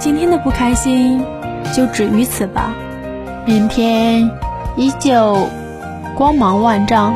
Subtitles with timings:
[0.00, 1.24] 今天的不开心
[1.74, 2.72] 就止于此吧。
[3.44, 4.30] 明天
[4.76, 5.48] 依旧
[6.14, 7.14] 光芒万丈。